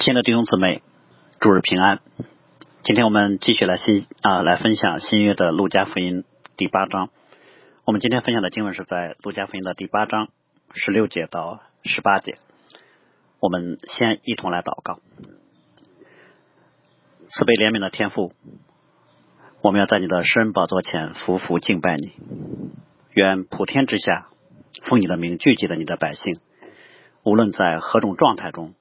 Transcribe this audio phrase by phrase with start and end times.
[0.00, 0.80] 亲爱的弟兄姊妹，
[1.40, 1.98] 祝日平安。
[2.84, 6.22] 今天我们继续来新啊来分享新约的路加福音
[6.56, 7.10] 第八章。
[7.84, 10.28] 我们今天分享的经文是在路加福音的第八章
[10.72, 12.38] 十六节到十八节。
[13.40, 15.00] 我们先一同来祷告。
[17.28, 18.32] 慈悲怜悯的天父，
[19.62, 22.12] 我们要在你的施恩宝座前匍匐敬拜你。
[23.14, 24.28] 愿普天之下
[24.84, 26.38] 奉你的名聚集的你的百姓，
[27.24, 28.74] 无论在何种状态中。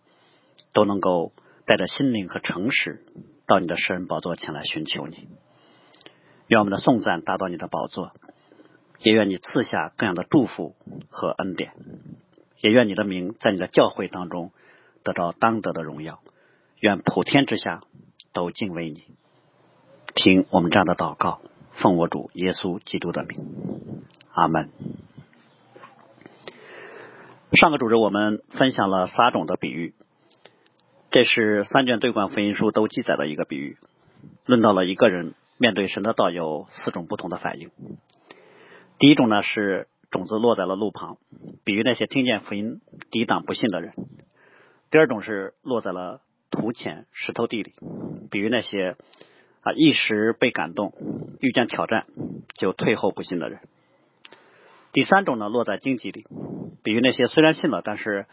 [0.73, 1.33] 都能够
[1.65, 3.03] 带着心灵和诚实
[3.45, 5.27] 到你的圣人宝座前来寻求你，
[6.47, 8.11] 愿我们的颂赞达到你的宝座，
[8.99, 10.75] 也愿你赐下各样的祝福
[11.09, 11.73] 和恩典，
[12.59, 14.51] 也愿你的名在你的教会当中
[15.03, 16.19] 得到当得的荣耀，
[16.79, 17.81] 愿普天之下
[18.33, 19.05] 都敬畏你。
[20.13, 21.41] 听我们这样的祷告，
[21.73, 24.69] 奉我主耶稣基督的名，阿门。
[27.53, 29.95] 上个主日我们分享了撒种的比喻。
[31.09, 33.77] 这是三卷对观福音书都记载的一个比喻，
[34.45, 37.71] 论到了一个人面对神的道有四种不同的反应。
[38.99, 41.17] 第一种呢是种子落在了路旁，
[41.63, 43.93] 比喻那些听见福音抵挡不信的人；
[44.91, 46.19] 第二种是落在了
[46.51, 47.73] 土浅石头地里，
[48.29, 48.97] 比喻那些
[49.61, 50.91] 啊一时被感动，
[51.39, 52.05] 遇见挑战
[52.53, 53.59] 就退后不信的人；
[54.91, 56.25] 第三种呢落在荆棘里，
[56.83, 58.25] 比喻那些虽然信了，但是。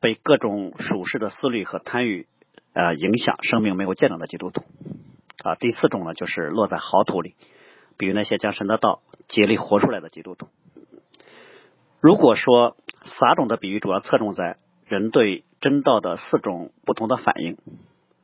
[0.00, 2.26] 被各种属世的思虑和贪欲
[2.72, 4.64] 呃影响，生命没有见长的基督徒
[5.44, 5.54] 啊。
[5.56, 7.34] 第四种呢，就是落在好土里，
[7.98, 10.48] 比如那些将神的道竭力活出来的基督徒。
[12.00, 17.58] 如果说撒种的比喻主要侧重在人对真道的四种不同的反应，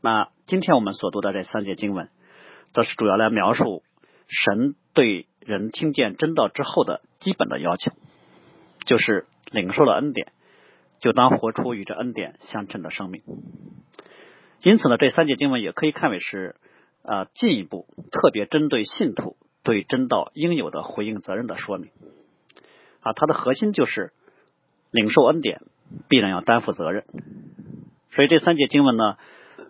[0.00, 2.08] 那今天我们所读的这三节经文，
[2.72, 3.82] 则是主要来描述
[4.28, 7.92] 神对人听见真道之后的基本的要求，
[8.86, 10.32] 就是领受了恩典。
[10.98, 13.22] 就当活出与这恩典相称的生命。
[14.62, 16.56] 因此呢，这三节经文也可以看为是
[17.02, 21.90] 啊进一步特别针对信徒对真道应有的回应责任的说明
[23.00, 23.12] 啊。
[23.12, 24.12] 它的核心就是
[24.90, 25.60] 领受恩典
[26.08, 27.04] 必然要担负责任。
[28.10, 29.18] 所以这三节经文呢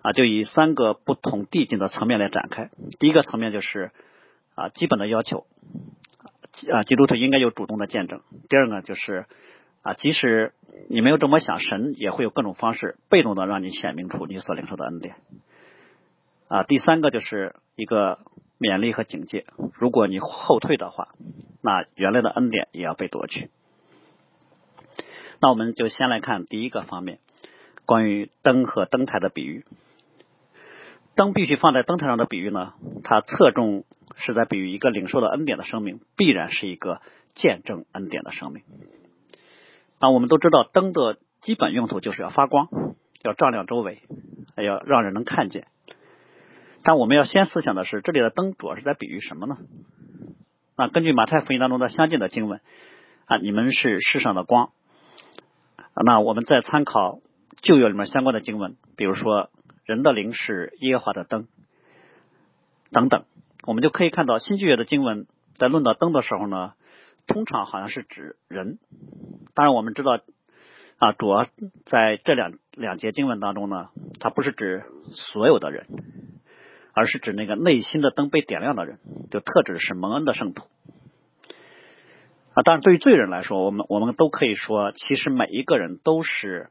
[0.02, 2.70] 啊，就以三个不同递进的层面来展开。
[2.98, 3.90] 第一个层面就是
[4.54, 5.46] 啊基本的要求
[6.72, 8.22] 啊，基督徒应该有主动的见证。
[8.48, 9.26] 第二个就是。
[9.86, 10.52] 啊，即使
[10.88, 15.14] 你没有这么想，神也会有各种方式被动的让你显明出你所领受的恩典。
[16.48, 18.18] 啊，第三个就是一个
[18.58, 21.10] 勉励和警戒，如果你后退的话，
[21.62, 23.48] 那原来的恩典也要被夺去。
[25.40, 27.20] 那我们就先来看第一个方面，
[27.84, 29.64] 关于灯和灯台的比喻。
[31.14, 33.84] 灯必须放在灯台上的比喻呢，它侧重
[34.16, 37.00] 是在比喻一个领受了恩典的生命，必然是一个
[37.36, 38.64] 见证恩典的生命。
[39.98, 42.68] 那我们都知道，灯的基本用途就是要发光，
[43.22, 44.02] 要照亮周围，
[44.56, 45.66] 要让人能看见。
[46.82, 49.56] 但我们要先思想的是，这里的灯主要是在比喻什么呢？
[50.76, 52.60] 那根据马太福音当中的相近的经文
[53.24, 54.70] 啊，你们是世上的光。
[56.04, 57.20] 那我们再参考
[57.62, 59.48] 旧约里面相关的经文，比如说
[59.86, 61.48] 人的灵是耶和华的灯
[62.90, 63.24] 等等，
[63.66, 65.26] 我们就可以看到新旧约的经文
[65.56, 66.74] 在论到灯的时候呢。
[67.26, 68.78] 通常好像是指人，
[69.54, 70.20] 当然我们知道
[70.98, 71.46] 啊，主要
[71.84, 75.86] 在这两两节经文当中呢，它不是指所有的人，
[76.94, 79.00] 而是指那个内心的灯被点亮的人，
[79.30, 80.64] 就特指是蒙恩的圣徒
[82.54, 82.62] 啊。
[82.62, 86.70] 当然，对于罪人来说，我们我们都可以说，其实每一个人都是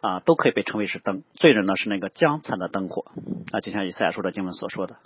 [0.00, 1.22] 啊，都可以被称为是灯。
[1.34, 3.12] 罪人呢是那个将残的灯火
[3.52, 4.96] 啊，就像以赛亚书的经文所说的。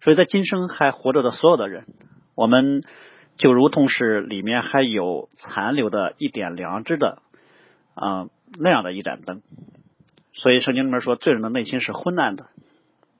[0.00, 1.86] 所以在今生还活着的所有的人，
[2.34, 2.82] 我们。
[3.38, 7.22] 就如同是里面还有残留的一点良知的
[7.94, 8.28] 啊
[8.58, 9.42] 那样的一盏灯，
[10.32, 12.48] 所以圣经里面说罪人的内心是昏暗的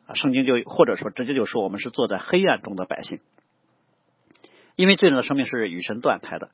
[0.09, 3.21] 啊，圣经就或者说直接就说我们是坐在黑暗中的百姓，
[4.75, 6.51] 因为罪人的生命是与神断开的，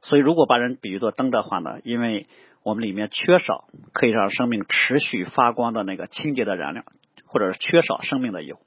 [0.00, 2.28] 所以如果把人比喻作灯的话呢，因为
[2.62, 6.84] 我们里面缺少可以让生命持续发光的那个清洁的燃料，
[7.26, 8.60] 或者是缺少生命的油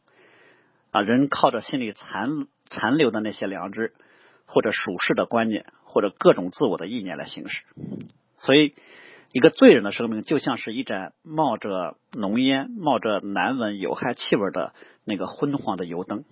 [0.91, 3.93] 啊，人靠着心里残残留的那些良知。
[4.45, 7.63] 或者属世的观念，或者各种自我的意念来行事，
[8.37, 8.73] 所以
[9.31, 16.23] 一个罪人的生命就像是一盏冒着浓烟、冒着难闻有害气味的那个昏黄的油灯，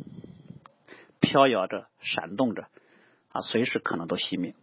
[1.19, 2.67] 飘摇着、闪动着，
[3.29, 4.55] 啊，随时可能都熄灭。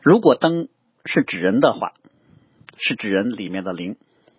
[0.00, 0.68] 如果灯
[1.04, 1.92] 是指人的话，
[2.76, 3.96] 是指人里面的灵，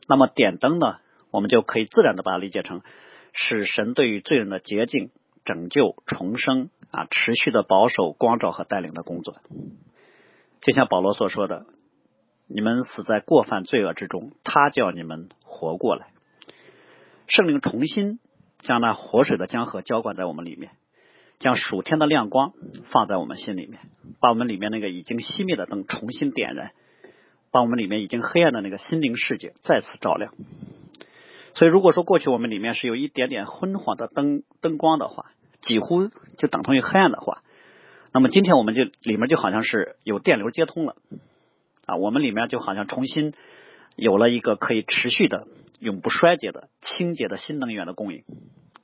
[0.07, 0.99] 那么点灯呢，
[1.31, 2.81] 我们就可以自然的把它理解成
[3.33, 5.09] 是神对于罪人的洁净。
[5.47, 9.37] 拯救、重生啊，持续的保守、光照和带领的工作，
[10.59, 11.65] 就像保罗所说的
[12.47, 16.07] 你们死在过犯罪恶之中，他叫你们活过来。
[17.27, 18.19] 圣灵重新
[18.59, 20.71] 将那活水的江河浇灌在我们里面，
[21.39, 22.51] 将暑天的亮光
[22.91, 23.79] 放在我们心里面，
[24.19, 26.71] 把我们里面那个已经熄灭的灯重新点燃，
[27.51, 30.33] 把我们里面已经黑暗的那个心灵世界再次照亮。
[31.53, 35.31] 所以，如果说过去我们里面是有一点点昏黄的灯灯光的话，
[35.67, 37.43] 几乎就等同于黑暗的话，
[38.13, 40.95] 那么今天我们就里面就好像是有电流接通了
[41.85, 43.33] 啊，我们里面就好像重新
[43.95, 45.47] 有了一个可以持续的、
[45.79, 48.23] 永不衰竭的清洁的新能源的供应，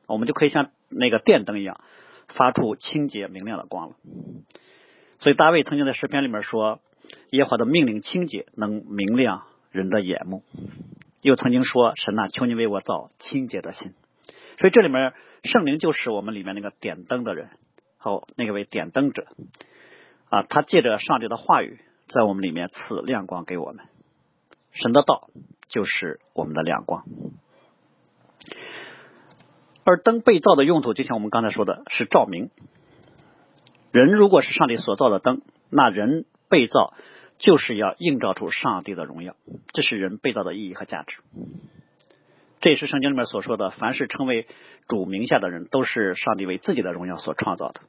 [0.07, 1.80] 我们就可以像那个电灯一样
[2.27, 3.95] 发出清洁明亮的光了。
[5.19, 6.81] 所以大卫曾经在诗篇里面说
[7.31, 10.44] ：“耶和华的命令清洁，能明亮人的眼目。”
[11.21, 13.94] 又曾经说：“神呐，求你为我造清洁的心。”
[14.59, 15.13] 所以这里面
[15.44, 17.50] 圣灵就是我们里面那个点灯的人，
[17.98, 19.28] 好，那个为点灯者
[20.30, 23.86] 啊，他借着上帝的话语，在我们里面赐亮光给我们。
[24.72, 25.30] 神的道
[25.68, 27.04] 就是我们的亮光，
[29.84, 32.50] 而灯被造的用途，就像我们刚才说的，是照明。
[33.92, 36.94] 人如果是上帝所造的灯，那人被造
[37.38, 39.36] 就是要映照出上帝的荣耀，
[39.74, 41.18] 这是人被造的意义和价值。
[42.63, 44.48] 这也是圣经里面所说的，凡是称为
[44.88, 47.81] 主名下的人，都是上帝为自己的荣耀所创造的。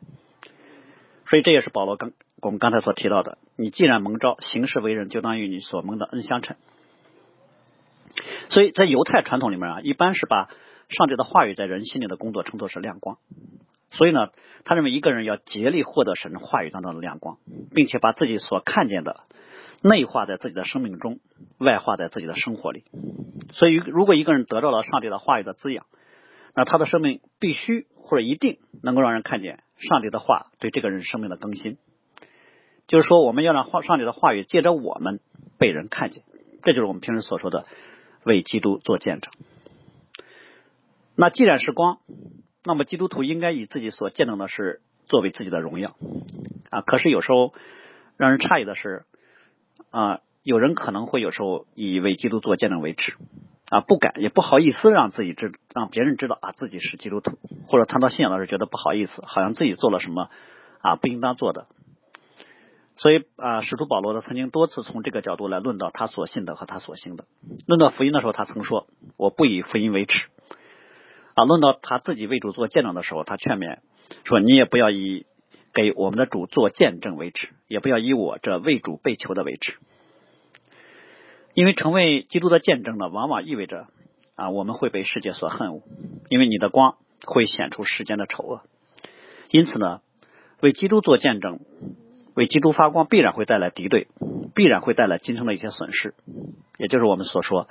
[1.26, 2.10] 所以这也是保罗刚
[2.42, 6.56] 我们刚才所提到的：你既然蒙召行事为人，就当与你所蒙的恩相称。
[8.48, 10.48] 所以在犹太传统里面啊，一般是把
[10.88, 13.18] 上帝的话语在人心里的工作称作是亮光。
[13.92, 14.30] 所以呢，
[14.64, 17.38] 他认为一个人要竭力获得神话语当中的亮光，
[17.76, 19.20] 并且把自己所看见的。
[19.86, 21.20] 内化在自己的生命中，
[21.58, 22.84] 外化在自己的生活里。
[23.52, 25.84] 所以，如果一个人得到了上帝的话语的滋养，
[26.54, 31.76] 那他的生命必须或者一定能够让人看见上帝的话对这个人生命的更新。
[32.86, 35.20] 就是说，我们要让话上帝的话语借着我们
[35.58, 36.24] 被人看见，
[36.62, 37.66] 这就是我们平时所说的
[38.24, 39.34] 为基督做见证。
[41.14, 41.98] 那既然是光，
[42.64, 45.94] 那么基督徒应该以自己所见证的事作为自己的荣耀
[46.70, 46.80] 啊。
[46.80, 47.52] 可是有时候
[48.16, 49.04] 让人诧异的是。
[49.94, 53.14] 啊，有人可能会有时候以为基督做见证为耻
[53.68, 57.38] 啊，不敢也不好意思让自己知让别人知道啊自己是基督徒，
[57.68, 60.30] 或者谈到信仰的时候觉得不好意思，好像自己做了什么
[60.80, 61.68] 啊不应当做的。
[62.96, 67.26] 所以啊，使徒保罗呢曾经多次从这个角度来论到他所信的和他所行的。
[67.68, 70.26] 论到福音的时候，他曾说：“我不以福音为耻。”
[71.34, 73.78] 啊，论到他自己为主做见证的时候，他劝勉
[74.24, 75.24] 说：“你也不要以。”
[75.74, 79.74] 给我们的主做见证为止，也不要以我这为主被求的为止，
[81.52, 83.88] 因为成为基督的见证呢，往往意味着
[84.36, 85.82] 啊，我们会被世界所恨恶，
[86.28, 88.62] 因为你的光会显出世间的丑恶。
[89.50, 90.00] 因此呢，
[90.60, 91.60] 为基督做见证，
[92.34, 94.08] 为基督发光，必然会带来敌对，
[94.54, 96.14] 必然会带来今生的一些损失。
[96.78, 97.68] 也就是我们所说，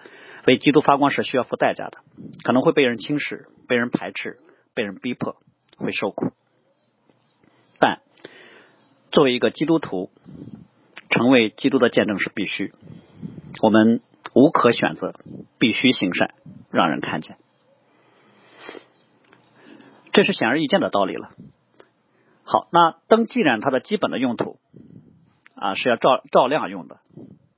[0.47, 1.97] 为基督发光是需要付代价的，
[2.43, 4.39] 可能会被人轻视、被人排斥、
[4.73, 5.37] 被人逼迫，
[5.77, 6.31] 会受苦。
[7.83, 7.99] 但
[9.11, 10.09] 作为一个基督徒，
[11.09, 12.71] 成为基督的见证是必须，
[13.61, 13.99] 我们
[14.33, 15.13] 无可选择，
[15.59, 16.33] 必须行善，
[16.71, 17.35] 让人看见，
[20.13, 21.31] 这是显而易见的道理了。
[22.45, 24.59] 好，那灯既然它的基本的用途
[25.55, 26.99] 啊是要照照亮用的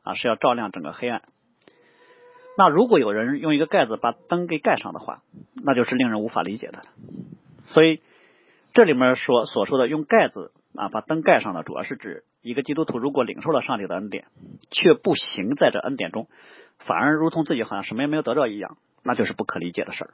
[0.01, 1.21] 啊是要照亮整个黑暗，
[2.57, 5.21] 那如果有人用一个盖子把灯给盖上的话，
[5.53, 6.81] 那就是令人无法理解的。
[7.67, 8.01] 所以。
[8.75, 14.25] 这里面说所说的用盖子啊把灯盖上的，主要是指一个基督徒如果领受了上帝的恩典，
[14.69, 16.27] 却不行在这恩典中，
[16.79, 20.09] 反而如同自己好像什么也没有得到一样，那就是不可理解的事儿。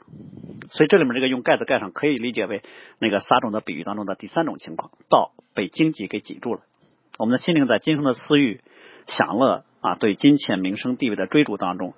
[0.69, 2.61] 所以这里面这个用盖子盖上，可以理解为
[2.99, 6.61] 那个撒种的比喻当中的第三种情况，道被荆棘给挤住了，
[7.17, 8.61] 我们的心灵在今生的私欲、
[9.07, 11.95] 享乐啊，对金钱、名声、地位的追逐当中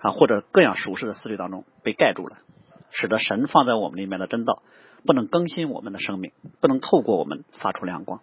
[0.00, 2.38] 啊，或者各样俗世的思虑当中被盖住了，
[2.90, 4.62] 使得神放在我们里面的真道。
[5.06, 8.20] 不能更新我们的生命，不能透过我们发出亮光。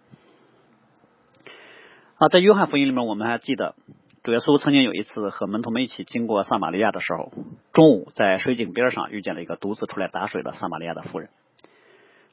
[2.17, 3.75] 啊，在约翰福音里面，我们还记得
[4.21, 7.33] 主耶稣曾经有一次和门徒们一起经过撒玛利亚的时候，
[7.73, 11.29] 中午在水井边上遇见了一个独自出来打水的撒玛利亚的妇人。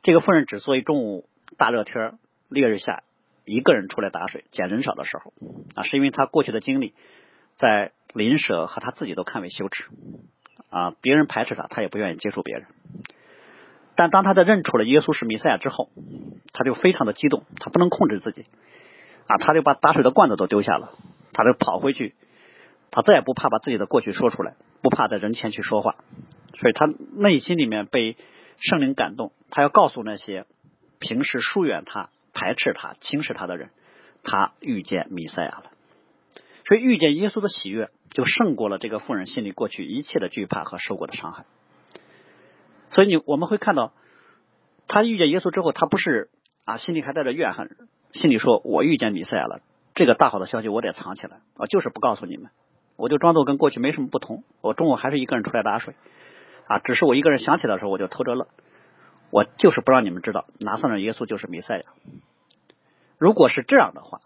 [0.02, 1.26] 这个妇人之所以中午
[1.56, 3.02] 大热天烈日下
[3.44, 5.32] 一个人出来打水捡人少的时候
[5.74, 6.94] 啊，是因为他过去的经历，
[7.56, 9.84] 在邻舍和他自己都看为羞耻
[10.68, 12.66] 啊，别人排斥他，他也不愿意接触别人。
[13.96, 15.90] 但当他在认出了耶稣是弥赛亚之后，
[16.52, 18.46] 他就非常的激动，他不能控制自己
[19.26, 20.92] 啊，他就把打水的罐子都丢下了，
[21.32, 22.14] 他就跑回去，
[22.90, 25.96] 他再也不怕把自己的过去说出来，不怕在人前去说话，
[26.54, 28.16] 所以他内心里面被
[28.58, 30.46] 圣灵感动，他要告诉那些
[30.98, 33.70] 平时疏远他、排斥他、轻视他的人，
[34.22, 35.64] 他遇见弥赛亚了。
[36.66, 41.44] 所以遇见耶稣的喜悦就胜过了这个妇人心里过去一切的惧怕和受过的伤害。
[42.90, 43.92] 所以你我们会看到，
[44.86, 46.30] 他遇见耶稣之后，他不是
[46.64, 47.70] 啊心里还带着怨恨，
[48.12, 49.60] 心里说我遇见弥赛亚了，
[49.94, 52.50] 这个大好的消息我得藏起来啊，就是不告诉你们，
[52.96, 55.94] 我就装作跟过去没什么不同，我中午还是一个人出来打水
[56.66, 58.48] 啊，只是我一个人想起来的时候我就偷着乐，
[59.30, 61.84] 我就是不让你们知道拿撒勒耶稣就是弥赛亚。
[63.18, 64.20] 如果是这样的话，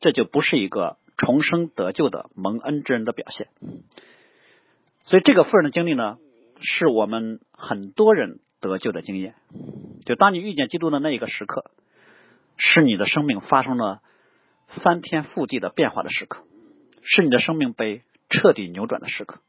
[0.00, 3.48] 这就不是一个重生得救的蒙恩之人的表现。
[5.04, 6.18] 所以这个富人的经历呢，
[6.60, 9.34] 是我们很多人得救的经验。
[10.04, 11.70] 就当你遇见基督的那一个时刻，
[12.56, 14.02] 是你的生命发生了
[14.68, 16.44] 翻天覆地的变化的时刻，
[17.02, 19.40] 是你的生命被彻底扭转的时刻，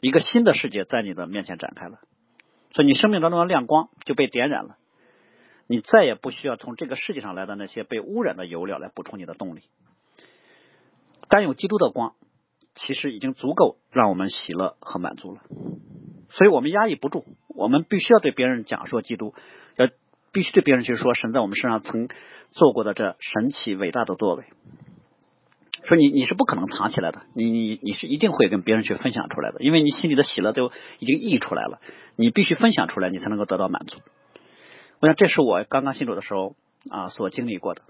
[0.00, 2.00] 一个新的世界在你的面前展开了。
[2.72, 4.76] 所以你生命当中的亮光就被点燃了。
[5.68, 9.62] 你再也不需要从这个世界上来的那些被污染的油料来补充你的动力。
[11.28, 12.14] 单有基督的光，
[12.74, 15.40] 其实已经足够让我们喜乐和满足了。
[16.30, 19.34] 所以我们压抑不住，我们必须要对别人讲说基督，
[19.76, 19.88] 要
[20.32, 22.08] 必须对别人去说神在我们身上曾
[22.50, 24.44] 做过的这神奇伟大的作为。
[25.84, 31.80] 说你你是不可能藏起来的，你你你是一定会跟别人去分享出来的，因为你心里的喜乐都已经溢出来了，
[32.16, 33.98] 你必须分享出来，你才能够得到满足。
[34.98, 36.56] 我想这是我刚刚信主的时候
[36.90, 37.82] 啊所经历过的。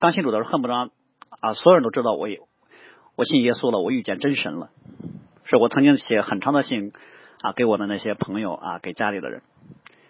[0.00, 2.48] 刚信主的时候，恨不得啊所有人都知道我有
[3.14, 4.70] 我信耶稣了，我遇见真神了。
[5.44, 6.92] 是我曾经写很长的信
[7.42, 9.42] 啊给我的那些朋友啊，给家里的人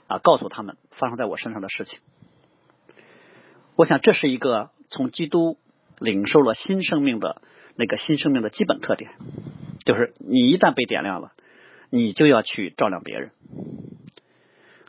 [0.07, 1.99] 啊，告诉他们发生在我身上的事情。
[3.75, 5.59] 我想这是一个从基督
[5.99, 7.43] 领受了新生命的
[7.75, 9.13] 那个新生命的基本特点，
[9.85, 11.33] 就是你一旦被点亮了，
[11.91, 13.31] 你就要去照亮别人。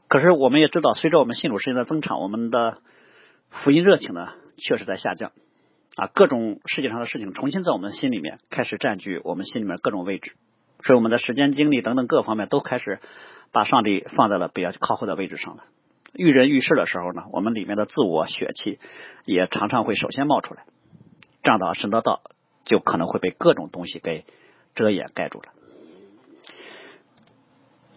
[0.09, 2.81] 可是我们也知道，随着我们信主时间的增长，我们的
[3.49, 5.31] 福音热情呢确实在下降
[5.95, 6.07] 啊。
[6.13, 10.33] 各种世界上的事情重新在我们心里面开始占据我们心里面各种位置，
[10.83, 12.99] 所以我们的时间、精力等等各方面都开始
[13.51, 15.63] 把上帝放在了比较靠后的位置上了。
[16.13, 18.79] 遇人遇事的时候呢，我们里面的自我血气
[19.25, 20.65] 也常常会首先冒出来，
[21.41, 22.21] 这样的话，神的道
[22.65, 24.25] 就可能会被各种东西给
[24.75, 25.51] 遮掩盖住了。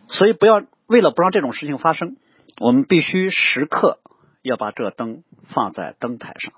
[0.08, 0.64] 所以不要。
[0.88, 2.16] 为了不让这种事情发生，
[2.60, 3.98] 我们必须时刻
[4.42, 6.52] 要把这灯放在灯台上。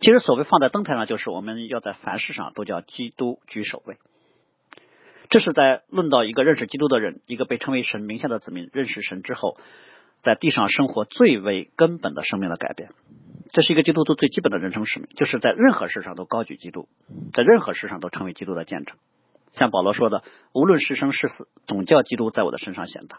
[0.00, 3.98] 其实，所谓放在灯台上，就是我们要在凡事上都叫基督居首位。
[5.36, 9.58] 这是在论到一个认识基督的人，一个被称为神名下的子民认识神之后，
[10.22, 12.88] 在地上生活最为根本的生命的改变。
[13.50, 16.88] 这是一个基督徒最基本的人生使命，就是在任何事上都高举基督，
[17.34, 18.96] 在任何事上都成为基督的见证。
[19.52, 20.22] 像保罗说的，
[20.54, 23.18] 无论是生是死，总叫基督在我的身上显大。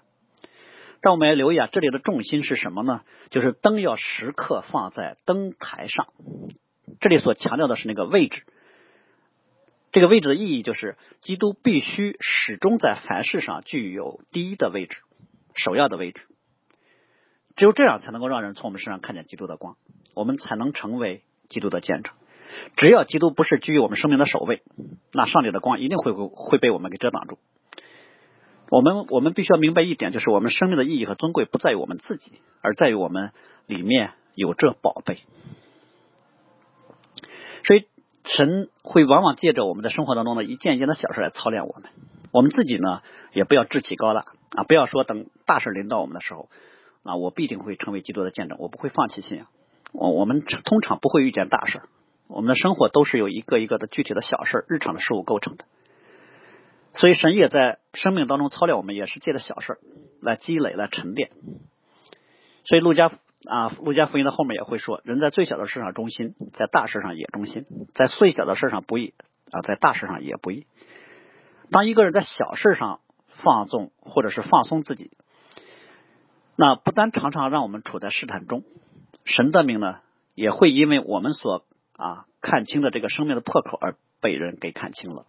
[1.02, 3.02] 但我们要留意啊，这里的重心是什么呢？
[3.30, 6.08] 就是灯要时刻放在灯台上。
[7.00, 8.42] 这里所强调的是那个位置。
[9.92, 14.98] 这个位置的意义就是，基督必须始终在凡事上具有第一的位置，
[15.56, 16.22] 首要的位置。
[17.56, 19.78] 只有这样，才能够让人从我们身上看见基督的光，
[20.14, 22.14] 我们才能成为基督的见证。
[22.76, 24.62] 只要基督不是居于我们生命的首位，
[25.12, 27.40] 那上帝的光一定会会被我们给遮挡住。
[28.70, 33.32] 我们我们必须要明白一点，就是我们生命的意义和尊贵不在于我们自己，而在于我们
[33.66, 35.20] 里面有这宝贝。
[37.66, 37.88] 所以
[38.28, 41.90] 神会往往借着我们的生活当中的一件一件的小事来操练我们。
[42.32, 43.02] 我们自己呢，
[43.34, 46.50] 也不要志气高大啊，不要说等大事临到我们的时候
[47.04, 49.48] 啊，我必定会成为基督的见证，我不会放弃信仰。
[49.94, 51.82] 我我们通常不会遇见大事。
[52.28, 55.64] 我们的生活都是由一个一个的具体的小事、日常的事物构成的，
[56.94, 59.78] 所以神也在生命当中操练我们，也是借着小事
[60.22, 61.30] 来积累、来沉淀。
[62.66, 63.10] 所以路加
[63.48, 67.64] 啊，路加福音的后面也会说，人在最小的事上忠心，在大事上也忠心；
[67.96, 69.14] 在最小的事上不义
[69.52, 70.68] 啊，在大事上也不义。
[71.72, 75.12] 当一个人在小事上放纵或者是放松自己，
[76.56, 78.64] 那不单常常让我们处在试探中，
[79.26, 80.00] 神的命呢，
[80.36, 85.26] 也会因为我们所啊，看清的这个生命的破口，而被人给看清了。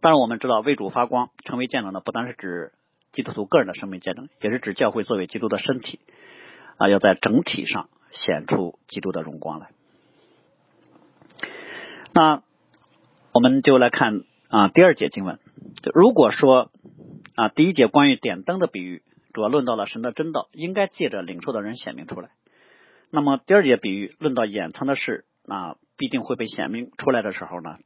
[0.00, 2.72] 当然，我们知道为主发光、成为见证的，不单是指
[3.16, 6.00] 基督徒个人的生命见证，也是指教会作为基督的身体
[6.76, 9.70] 啊，要在整体上显出基督的荣光来。
[12.12, 12.42] 那
[13.32, 15.38] 我们就来看啊，第二节经文。
[15.94, 16.70] 如果说
[17.34, 22.28] 啊，第一节关于点灯的比喻，主要论到了神的真道，应该借着领受的人显明出来。
[23.08, 27.78] 那么第二节比喻论到掩藏的事啊，必定会被显明出来的时候呢，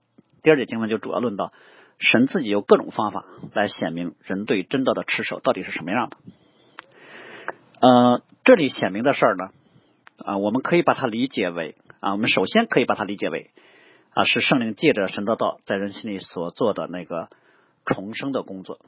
[0.43, 1.53] 第二节经文就主要论到
[2.01, 6.17] 神自己有各种方法来显明人对真道的持守到底是什么样的。
[7.81, 9.51] 呃，这里显明的事儿呢，
[10.25, 13.51] 啊，我们可以把它理解为啊，我们首先可以把它理解为
[14.15, 17.29] 啊，是圣灵借着神的道在人心里所做的那个
[17.85, 18.79] 重生的工作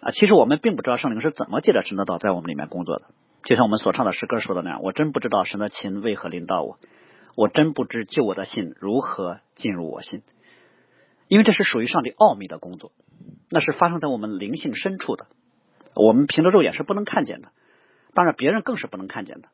[0.00, 0.10] 啊。
[0.12, 3.06] 其实我们并不知道圣灵是怎么借着神的道在我们里面工作的，
[3.44, 6.78] 就像我们所唱的诗歌说的那样，我真不知道神的琴为何临到我，
[7.36, 10.22] 我真不知救我的信如何进入我心，
[11.30, 12.90] 因为这是属于上帝奥秘的工作，
[13.48, 15.28] 那是发生在我们灵性深处的，
[15.94, 17.52] 我们凭着肉眼是不能看见的。
[18.14, 19.48] 当然，别人更是不能看见的。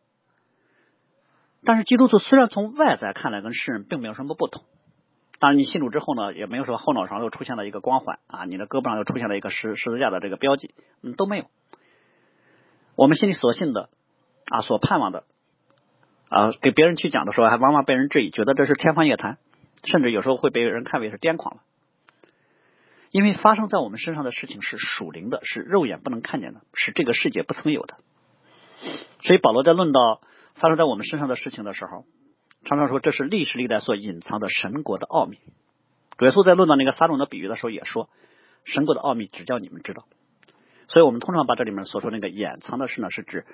[1.67, 4.65] 但是基督徒虽然从外在看来跟世人并没有什么不同，
[5.39, 11.45] 当然你信主之后呢，也没有说后脑勺又出现了一个光环啊，你的胳膊上又出现了一个十十字架的这个标记，嗯，都没有。
[12.95, 13.91] 我们心里所信的
[14.47, 15.25] 啊，所盼望的
[16.31, 19.37] 啊，给别人去讲的时候，还往往被人质疑，觉得这是天方夜谭，
[19.85, 21.63] 甚至有时候会被人看为是癫狂了。
[23.11, 27.97] 因为发生在我们身上的事情是属灵的，是肉眼不能看见的，是这个世界不曾有的。
[29.21, 30.21] 所以保罗在论到
[30.55, 32.05] 发生在我们身上的事情的时候，
[32.65, 35.39] 常常说这是历史历代所隐藏的神国的奥秘。
[36.19, 38.11] 主耶稣在论到那个撒种的比喻的时候也说，
[38.65, 40.05] 神国的奥秘只叫你们知道。
[40.89, 43.47] 所以我们通常把这里面所说那个掩藏的事呢，是指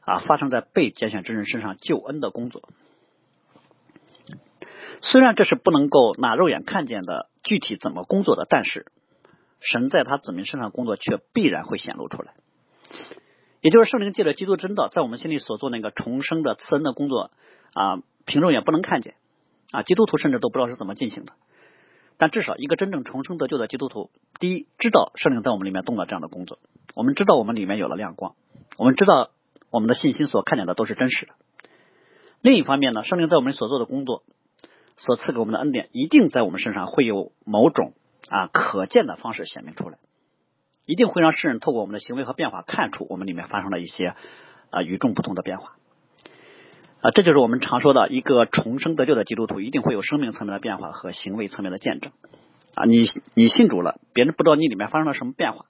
[0.00, 2.68] 啊发生在被拣选之人身上救恩的工作。
[5.02, 8.86] 虽然这是不能够拿肉眼看见的具体怎么工作的，但是
[9.60, 12.34] 神在他子民身上工作却必然会显露出来。
[13.60, 17.30] 也就是圣灵借着基督真道，在我们心里所做那个重生的赐恩的工作
[17.74, 19.14] 啊，凭肉眼不能看见
[19.72, 21.32] 啊，基督徒甚至都不知道是怎么进行的。
[22.16, 26.58] 但至少一个真正重生得救的基督徒，第一知道圣灵在我们里面动了这样的工作，
[26.94, 28.34] 我们知道我们里面有了亮光，
[28.76, 29.30] 我们知道
[29.70, 31.34] 我们的信心所看见的都是真实的。
[32.40, 34.22] 另一方面呢，圣灵在我们所做的工作，
[34.98, 37.94] 所赐给我们的恩典，一定在我们身上会有某种
[38.28, 39.98] 啊可见的方式显明出来。
[40.84, 44.14] 一定会让世人透过我们的行为和变化看出我们里面发生了一些
[44.70, 45.76] 啊与众不同的变化
[47.00, 52.10] 啊，这就是我们常说的一个重生得救的基督徒一定会有生命层面的变化和行为层面的见证
[52.74, 52.86] 啊。
[52.86, 55.66] 你你信主了，别人不知道你里面发生了什么变化，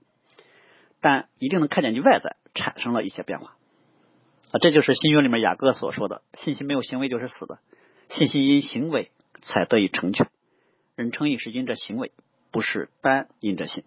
[1.00, 3.56] 但一定能看见你外在产生了一些变化
[4.52, 4.58] 啊。
[4.60, 7.58] 这就是新约里面雅各所说的：信心没有行为就是死的，
[8.08, 9.10] 信心因行为
[9.42, 10.28] 才得以成全。
[10.96, 12.12] 人称义是因着行为，
[12.50, 13.84] 不是单因着信。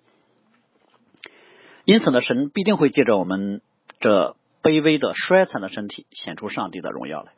[1.86, 3.62] 因此呢，神必定会借着我们
[4.00, 7.34] 这卑微的衰残的身体显出上帝的荣耀来。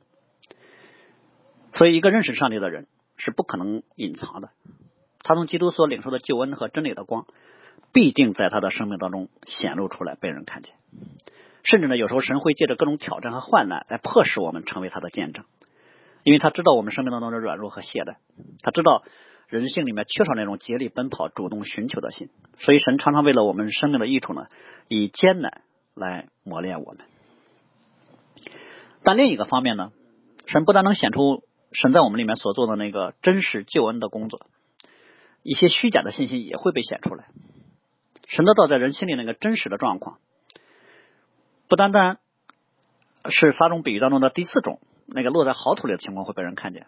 [1.73, 4.49] 所以，一个认识上帝的人是不可能隐藏的。
[5.23, 7.25] 他从基督所领受的救恩和真理的光，
[7.93, 10.75] 必定在他的生命当中显露出来，被人看见。
[11.63, 15.45] 甚至呢，有时候神会借着各种挑战和患难来迫使我们成为他的见证，
[16.23, 18.17] 因为他知道我们生命当中的软弱和懈怠，
[18.61, 19.03] 他知道。
[19.49, 24.47] 人性里面缺少那种竭力奔跑、主动寻求的心，所以神常常为了我们生命的益处呢，
[24.87, 25.61] 以艰难
[25.93, 27.05] 来磨练我们。
[29.03, 29.91] 但另一个方面呢，
[30.47, 34.47] 神不但能显出神在我们里面所做的那个真实救恩的工作，
[35.43, 37.25] 一些虚假的信息也会被显出来。
[38.25, 40.17] 神的道在人心里那个真实的状况，
[41.67, 42.17] 不单单
[43.29, 44.79] 是撒种比喻当中的第四种，
[45.13, 46.87] 那个落在好土里的情况会被人看见。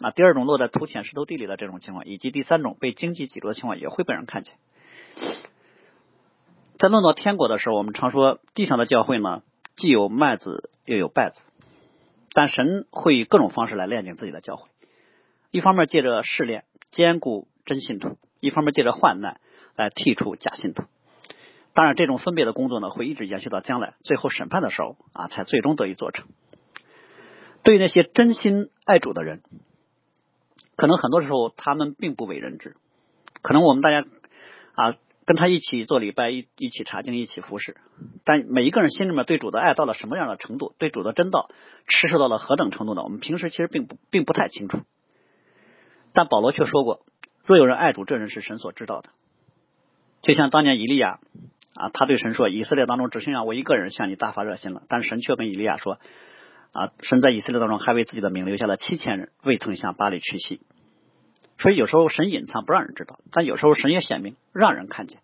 [0.00, 4.54] 啊，第二种落在土浅石头地里的这种情况，以及第三种被经济挤住的情况，也会被人看见。
[6.78, 9.42] 在论到天国的时候，我们常说地上的教会呢，
[9.76, 11.40] 既有麦子又有稗子，
[12.32, 14.68] 但神会以各种方式来炼净自己的教会。
[15.50, 19.40] 一方面借着试炼坚固真信徒，一方面借着患难
[19.74, 20.82] 来剔除假信徒。
[21.72, 26.26] 当然，这种分别的工作呢，会一直延续到将来最后审判的时候啊，才最终得以做成。
[27.66, 29.42] 对那些真心爱主的人。
[30.76, 32.76] 可能很多时候他们并不为人知，
[33.42, 34.06] 可能我们大家
[34.74, 37.76] 啊跟他一起做礼拜，一一起查经，一起服侍，
[38.24, 41.50] 但每一个人心里面对主的爱到了什么样的程度，对主的真道
[41.88, 43.02] 持守到了何等程度呢？
[43.02, 44.82] 我们平时其实并不并不太清楚。
[46.12, 47.04] 但保罗却说过，
[47.46, 49.08] 若有人爱主，这人是神所知道的。
[50.22, 51.18] 就像当年以利亚
[51.74, 55.98] 啊，他对神说：“以色列当中只剩下我一个人向你大发热心了。”但神却跟以利亚说。
[56.72, 60.60] 啊，神在以色列当中还为自己的名留下了七千人，未曾向巴黎屈膝。
[61.58, 65.20] 所以有时候神隐藏不让人知道，但有时候神也显明让人看见。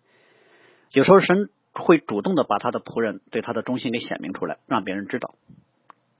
[0.91, 5.35] 有时候神会主动的把他的仆人对他的忠心给显明出来，让别人知道，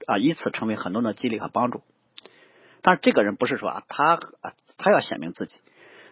[0.06, 1.82] 啊，以此成为很多的激励和帮助。
[2.80, 4.20] 但是这个人不是说啊，他
[4.78, 5.56] 他要显明自己，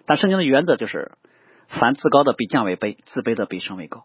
[0.07, 1.13] 但圣经的原则就是，
[1.69, 4.05] 凡自高的必降为卑，自卑的必升为高。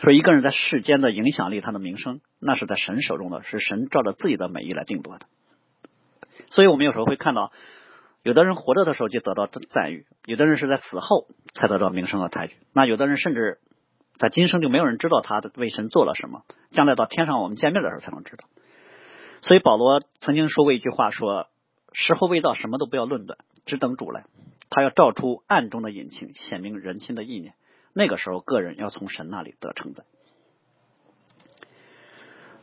[0.00, 5.26] 说一个人在世间的影响力，他的名声，那是在神手中的，是神照着自己的美意来定夺的。
[6.50, 7.52] 所以我们有时候会看到，
[8.22, 12.56] 有的人活着的时候就得到赞誉，有的人是在死后才得到名声和抬举。
[12.72, 13.58] 那有的人甚至
[14.16, 18.44] 在今生就没有人知道他的为神做了什么，将来到天上我们见面的时候才能知道。
[19.42, 21.48] 所以保罗曾经说过一句话：说
[21.92, 24.24] 时候未到，什么都不要论断，只等主来。
[24.70, 27.54] 他要照出暗中的隐情，显明人心的意念。
[27.92, 30.06] 那个时候，个人要从神那里得称赞。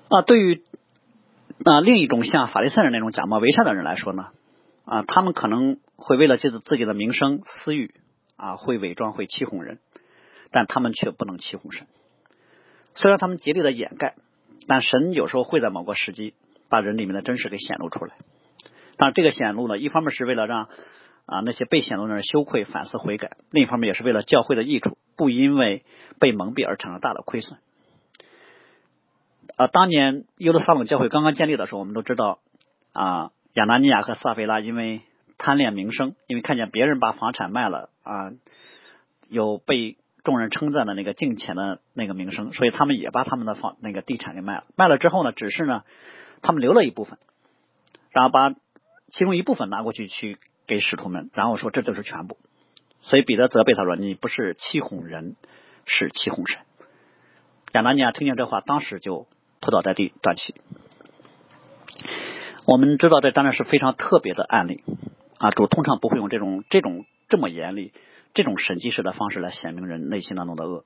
[0.09, 0.63] 啊，对于
[1.65, 4.27] 啊另一种像法利赛人那种假冒伪善的人来说呢，
[4.85, 7.93] 啊，他们可能会为了自自己的名声、私欲
[8.38, 9.79] 啊，会伪装、会欺哄人，
[10.51, 11.88] 但他们却不能欺哄神。
[12.93, 14.15] 虽然他们竭力的掩盖，
[14.67, 16.33] 但神有时候会在某个时机
[16.69, 18.15] 把人里面的真实给显露出来。
[18.97, 20.69] 但这个显露呢，一方面是为了让
[21.25, 25.83] 啊那些被显露的人羞愧、反思、悔改；另一方面也是为了教会的益处，不因为
[26.19, 27.59] 被蒙蔽而产生大的亏损。
[29.57, 32.39] 啊，当年耶路撒冷教会刚刚建立的时候，我们都知道
[32.93, 35.01] 啊，亚拿尼亚和撒菲拉因为
[35.38, 38.31] 贪恋名声，因为看见别人把房产卖了啊，
[39.29, 44.65] 有被众人称赞的那个敬钱的那个名声，所以他们也把他们的房那个地产给卖了。
[44.75, 45.83] 卖了之后呢，只是呢，
[46.41, 47.17] 他们留了一部分，
[48.11, 52.38] 然后把其中一部分拿过去去给使徒们，然后说这就是全部。
[53.01, 55.36] 所以彼得责备他说：“你不是欺哄人，
[55.86, 56.60] 是欺哄神。”
[57.73, 59.28] 亚拿尼亚听见这话，当时就。
[59.62, 60.54] 扑倒在地断气。
[62.67, 64.84] 我们知道这当然是非常特别的案例
[65.39, 67.91] 啊，主通常不会用这种这种这么严厉、
[68.36, 70.86] 这种审计式的方式来显明人内心当中的恶。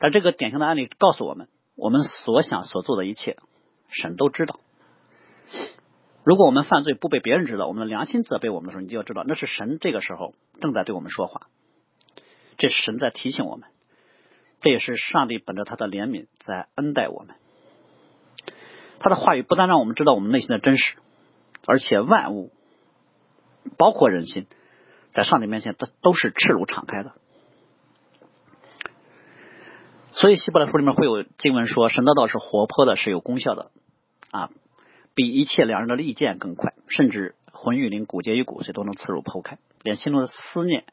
[0.00, 1.46] 但这个典型的案例告诉我们，
[1.76, 3.36] 我们所想所做的一切，
[3.88, 4.58] 神都知道。
[6.26, 11.42] 如果我们犯罪不被别人知道，我们的良心责备我们的时候，你就要知道，那是神这个时候正在对我们说话，
[12.58, 13.68] 这是神在提醒我们，
[14.60, 17.36] 这也是上帝本着他的怜悯在恩待我们。
[18.98, 20.96] 他的话语不但让我们知道我们内心的真实，
[21.64, 22.50] 而且万物，
[23.78, 24.48] 包括人心，
[25.12, 27.12] 在上帝面前都都是赤裸敞开的。
[30.10, 33.70] 所以希伯来书里面会有经文说，神的道是活泼的，是有功效的
[34.32, 34.50] 啊，
[35.16, 40.84] 比一切两人的利剑更快，甚至魂与灵、骨节与骨髓都能刺入剖开，连心中的思念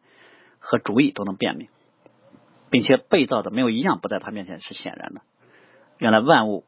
[0.57, 1.69] 和主意都能辨明，
[2.71, 5.21] 并且被造的没有一样不在他面前是显然的。
[5.99, 6.65] 原来万物。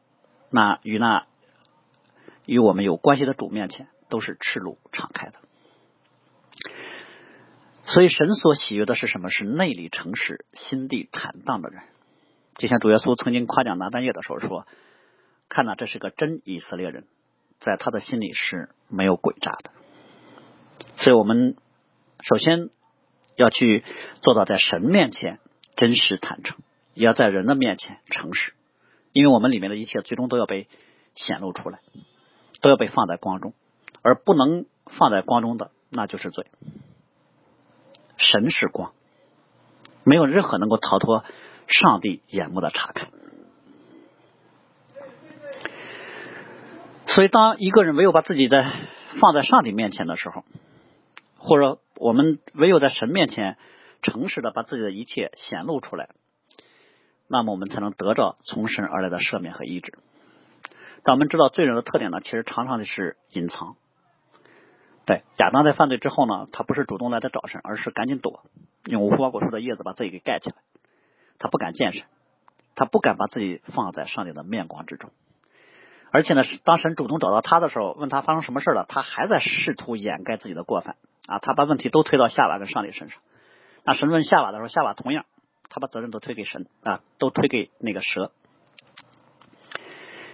[0.48, 1.26] 那与那
[2.44, 5.40] 与我们有关系的主面前，都是赤露敞开的。
[7.82, 9.28] 所以神所喜悦的是什么？
[9.28, 11.82] 是内里诚实、心地坦荡的人。
[12.54, 14.68] 就像主耶稣曾经夸奖拿单叶的时候说
[15.50, 17.06] ：“看呐，这是个真以色列人，
[17.60, 19.70] 在他的心里是没有诡诈的。”
[20.98, 21.56] 所以我们
[22.20, 22.70] 首先
[23.36, 23.84] 要去
[24.22, 25.40] 做到在神面前
[25.76, 26.56] 真实坦诚，
[26.94, 28.54] 也要在人的面前诚实。
[29.12, 30.68] 因为我们里面的一切最终都要被
[31.14, 31.80] 显露出来，
[32.60, 33.54] 都要被放在光中，
[34.02, 36.46] 而不能放在光中的，那就是罪。
[38.18, 38.92] 神是光，
[40.04, 41.24] 没有任何能够逃脱
[41.66, 43.08] 上帝眼目的查看。
[47.16, 48.70] 所以，当一个人唯有把自己在
[49.22, 50.44] 放在上帝面前的时候，
[51.38, 53.56] 或者我们唯有在神面前
[54.02, 56.10] 诚实的把自己的一切显露出来。
[57.26, 59.94] 那么我们才能得到从神而来的赦免和医治。
[61.04, 63.76] 但我们知道罪人的特点呢，其实常常的是隐藏。
[65.06, 68.42] 对亚当在犯罪之后呢，他不是主动来的找神，而是赶紧躲，
[68.84, 70.56] 用无花果树的叶子把自己给盖起来。
[71.38, 72.04] 他不敢见神，
[72.74, 75.10] 他不敢把自己放在上帝的面光之中。
[76.10, 81.38] 而且呢，当神主动找到他的时候，问他发生什么事了，他还在试图掩盖自己的过犯啊！
[81.40, 83.18] 他把问题都推到夏娃跟上帝身上。
[83.84, 85.24] 那神问夏娃的时候，夏娃同样。
[85.68, 88.30] 他把责任都推给神啊，都推给那个蛇。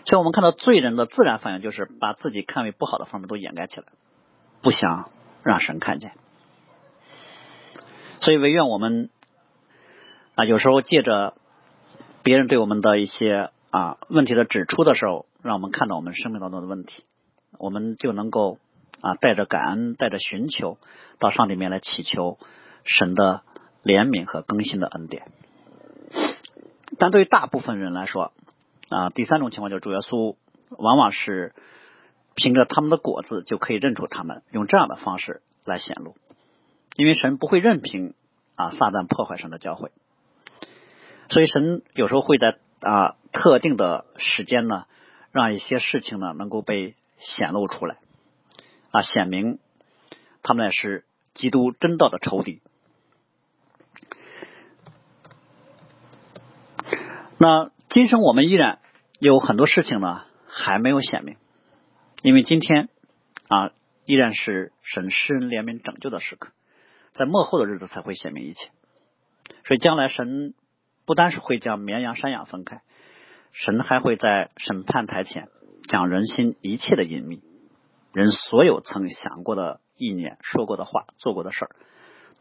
[0.04, 3.86] 所以我们看到罪人的自然反应就是把自己看为不好的方面都掩盖起来，
[4.60, 5.08] 不想
[5.42, 6.12] 让神看见。
[8.20, 9.10] 所以唯愿我们
[10.36, 11.34] 啊，有时候借着
[12.22, 17.04] 别人对我们的一些啊问题的指出的时候，让我们看到我们生命当中的问题，
[17.58, 18.58] 我们就能够
[19.00, 20.78] 啊带着感恩，带着寻求，
[21.18, 22.38] 到上帝面来祈求
[22.84, 23.42] 神的。
[23.84, 25.26] 怜悯和更新的恩典，
[27.00, 28.32] 但对于大部分人来说，
[28.90, 30.36] 啊，第三种情况就是主耶稣
[30.68, 31.52] 往往是
[32.36, 36.14] 凭着他们的果子就可以认出他们，用这样的方式来显露，
[36.94, 38.14] 因为神不会任凭
[38.54, 39.90] 啊撒旦破坏神的教会，
[41.28, 44.84] 所以神有时候会在啊特定的时间呢，
[45.32, 47.96] 让一些事情呢能够被显露出来，
[48.90, 49.58] 啊显明
[50.42, 52.60] 他们是基督真道的仇敌。
[57.38, 58.78] 那今生我们依然
[59.18, 61.36] 有很多事情呢，还没有显明，
[62.22, 62.88] 因为今天
[63.48, 63.72] 啊
[64.04, 66.52] 依然是神施恩怜悯拯救的时刻，
[67.12, 68.70] 在末后的日子才会显明一切。
[69.64, 70.54] 所以将来神
[71.04, 72.82] 不单是会将绵羊山羊分开，
[73.52, 75.48] 神还会在审判台前
[75.88, 77.42] 讲人心一切的隐秘，
[78.12, 81.70] 人所有曾想过的意念、说过的话、做过的事儿，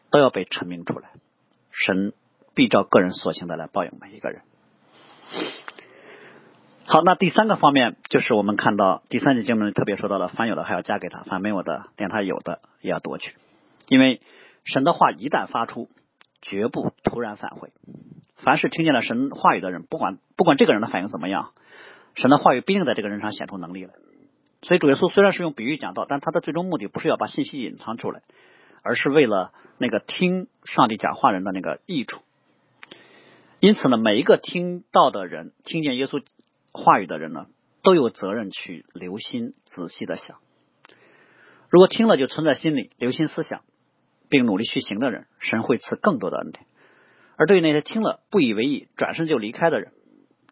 [0.10, 1.12] 都要被陈明出来。
[1.72, 2.14] 神
[2.54, 4.42] 必照个人所行的来报应每一个人。
[6.86, 13.36] 好，那第三个方面就是我们看到第三节经文特别说到了，凡有的还要加给他，凡没有的连他有的也要夺去。
[13.88, 14.22] 因为
[14.64, 15.90] 神的话一旦发出，
[16.42, 17.72] 绝不突然返回。
[18.44, 21.52] 凡是听见了神话语的人，不管不管这个人的反应怎么样，
[22.16, 23.94] 神的话语必定在这个人上显出能力来。
[24.64, 28.22] 所以主耶稣虽然是用比喻讲道，但他的最终目的不是要把信息隐藏出来，
[28.84, 32.22] 而是为了那个听上帝讲话人的那个益处。
[33.60, 36.24] 因此呢，每一个听到的人，听见耶稣
[36.72, 37.46] 话语的人呢，
[37.84, 40.38] 都有责任去留心、仔细的想。
[41.70, 43.62] 如果听了就存在心里，留心思想，
[44.30, 46.66] 并努力去行的人，神会赐更多的恩典。
[47.42, 49.94] 而对于那些听了不以为意、转身就离开的人，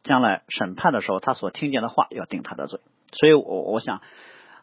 [0.02, 2.80] 将来审判的时候，他所听见的话要定他的罪。
[3.12, 4.02] 所以，我我想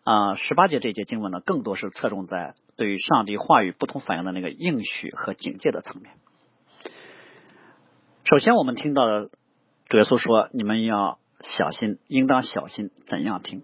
[0.03, 6.15] 啊，十八节这节经文呢，更多是侧重在对于上帝话语不同反应的那个应许和警戒的层面。
[8.25, 9.31] 首先，我们听到的
[9.89, 13.63] 主耶稣说：“你们要小心，应当小心怎样听。”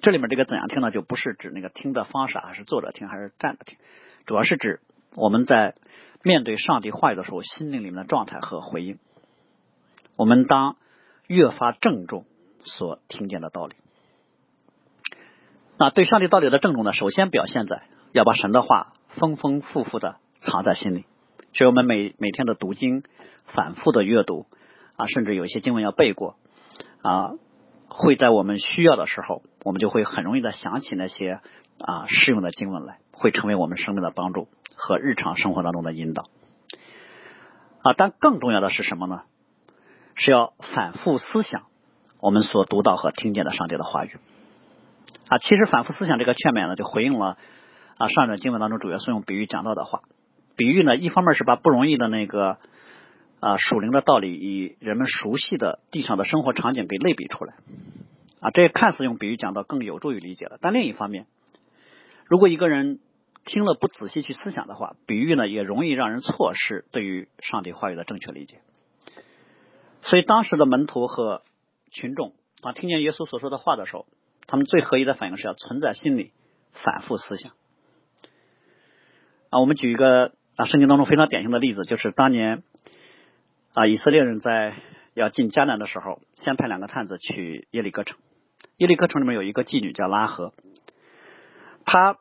[0.00, 0.90] 这里面这个怎样听呢？
[0.90, 3.76] 就不是指那个听的方式，还是坐着听，还是站着听，
[4.24, 4.80] 主要是指
[5.14, 5.74] 我们在
[6.22, 8.98] 面对上帝话语的时候，心灵里面的状态和回应。
[10.16, 10.76] 我们当
[11.26, 12.24] 越发郑重
[12.62, 13.74] 所听见的道理。
[15.78, 16.92] 那对上帝道理的郑重呢？
[16.92, 21.04] 首先表现在要把神的话丰丰富富的藏在心里。
[21.54, 23.02] 所以我们每每天的读经。
[23.50, 24.44] 反复的阅读
[24.96, 26.36] 啊，甚至有一些经文要背过
[27.00, 27.30] 啊，
[27.88, 31.40] 会在我们需要的时候，我们就会很容易的想起那些
[31.78, 36.30] 啊适用的经文来，会成为我们生命的帮助和日常生活当中的引导
[37.82, 37.92] 啊。
[37.96, 39.22] 但更重要的是什么呢？
[40.14, 41.64] 是要反复思想
[42.20, 44.16] 我们所读到和听见的上帝的话语
[45.28, 45.38] 啊。
[45.38, 47.36] 其实反复思想这个劝勉呢，就回应了
[47.98, 50.00] 啊上一段经文当中主要是用比喻讲到的话。
[50.56, 52.58] 比喻呢，一方面是把不容易的那个。
[53.40, 57.54] 啊，属灵的道理以人们熟悉的地上的生活场景给类比出来，
[58.40, 60.58] 啊，这看似用比喻讲到更有助于理解了。
[60.60, 61.26] 但另一方面，
[62.26, 62.98] 如果一个人
[63.48, 68.60] 听了不仔细去思想的话，比喻呢也容易让人错失对于上帝话语的正确理解。
[70.02, 71.42] 所以当时的门徒和
[71.90, 74.06] 群众当听见耶稣所说的话的时候，
[74.46, 76.32] 他们最合一的反应是要存在心里
[76.72, 77.52] 反复思想。
[79.50, 82.62] 啊，我们举一个啊圣经当中非常典型的例子，就是当年。
[83.74, 84.74] 啊，以色列人在
[85.14, 88.18] 要进迦南的时候，先派两个探子去耶利哥城。
[88.78, 90.52] 耶利哥城里面有一个妓女叫拉合，
[91.84, 92.18] 她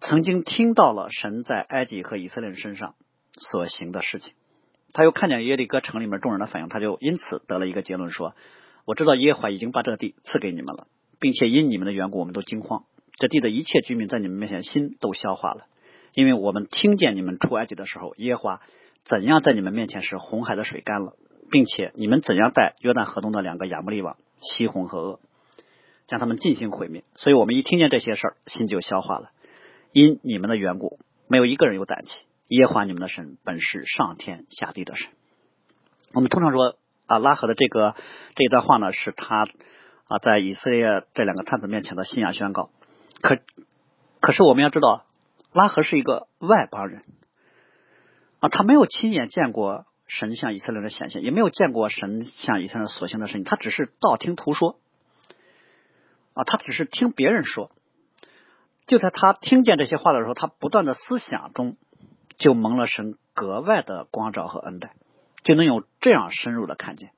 [0.00, 2.94] 曾经听到了神在埃及和以色列人身上
[3.38, 4.34] 所行的事情。
[4.92, 8.34] 他又看见耶利哥城里面众人的反应，他就因此得了一个结论：说
[8.84, 10.86] 我知道耶和华已经把这个地赐给你们了，
[11.20, 12.84] 并且因你们的缘故，我们都惊慌。
[13.18, 15.66] 这地的一切居民在你们面前心都消化了，
[16.14, 18.60] 因为我们听见你们出埃及的时候，耶和华。
[19.04, 21.12] 怎样在你们面前使红海的水干了，
[21.48, 25.18] 并且你们怎样带约旦河东的两个亚摩利王西红和噩，
[26.08, 27.04] 将他们进行毁灭？
[27.14, 29.30] 所以我们一听见这些事儿，心就消化了。
[29.96, 32.12] 因你们的缘故，没有一个人有胆气。
[32.48, 35.08] 耶和华你们的神本是上天下地的神。
[36.12, 37.94] 我们通常说啊，拉合的这个
[38.34, 39.44] 这一段话呢，是他
[40.04, 42.68] 啊在以色列这两个探子面前的信仰宣告。
[43.22, 43.38] 可
[44.20, 45.06] 可是我们要知道，
[45.54, 47.02] 拉合是一个外邦人。
[48.40, 54.78] 啊，他没有亲眼见过神向以色列人的显现，也没有见过神向以色列人所行的事情，他只是道听途说。
[56.34, 57.70] 啊，他只是听别人说。
[58.86, 61.76] 就在他听见这些话的时候，他不断的思想中
[62.38, 64.94] 就蒙了神格外的光照和恩待，
[65.42, 67.10] 就能有这样深入的看见。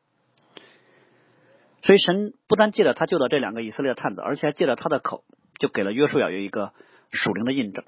[1.82, 5.24] 所以神不但借着他救了这两个以色列探子，而且还借着他的口，
[5.58, 6.72] 就给了约书亚有一个
[7.12, 7.84] 属灵的印证。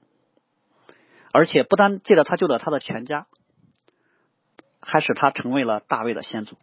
[1.33, 3.27] 而且不单借着他救了他的全家，
[4.81, 6.57] 还使他成为了大卫的先祖。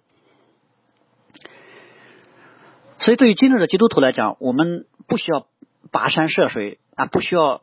[3.00, 5.48] 所以，对于今日的基督徒来讲，我们不需要
[5.92, 7.62] 跋山涉水啊，不需要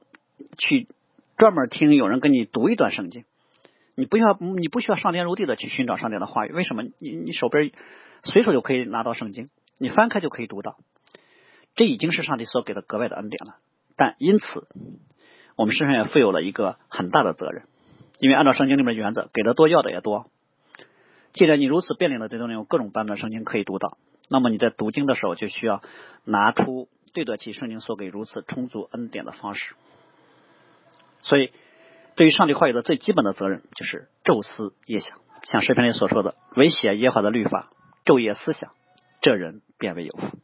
[0.57, 0.88] 去
[1.37, 3.27] 专门听有人跟你读一段圣经。
[3.94, 6.53] 你不要，你不需要上天入地的去寻找上帝的话语。
[6.53, 6.85] 为什么？
[6.99, 7.70] 你你手边
[8.23, 10.79] 随手就可以拿到圣经，你翻开就可以读到。
[11.75, 13.57] 这已经是上帝所给的格外的恩典了。
[13.94, 14.66] 但因此。
[15.57, 17.62] 我们身上也负有了一个很大的责任，
[18.18, 20.29] 因为按照圣经里面原则，给的多要的也多。
[21.33, 23.97] 既然你如此便利的这种有各种版本圣经可以读到，
[24.29, 25.81] 那么你在读经的时候就需要
[26.25, 29.74] 拿出对得起圣经所给如此充足恩典的方式。
[31.22, 31.50] 所以，
[32.16, 37.70] 对于上帝话语的最基本的责任就是昼思夜想，像诗篇里所说的：“唯写耶和华的律法，
[38.05, 38.74] 昼夜思想，
[39.22, 40.37] 这人便为有福。”